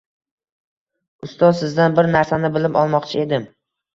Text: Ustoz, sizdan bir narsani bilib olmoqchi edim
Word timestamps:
Ustoz, 1.27 1.59
sizdan 1.59 1.97
bir 1.99 2.09
narsani 2.15 2.51
bilib 2.57 2.79
olmoqchi 2.85 3.21
edim 3.27 3.49